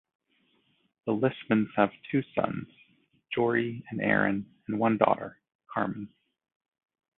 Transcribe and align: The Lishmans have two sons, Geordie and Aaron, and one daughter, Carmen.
The 1.05 1.11
Lishmans 1.11 1.67
have 1.75 1.91
two 2.09 2.23
sons, 2.33 2.67
Geordie 3.31 3.83
and 3.91 4.01
Aaron, 4.01 4.47
and 4.67 4.79
one 4.79 4.97
daughter, 4.97 5.37
Carmen. 5.71 6.09